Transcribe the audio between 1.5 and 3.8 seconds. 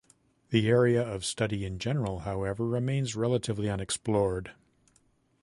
in general, however, remains relatively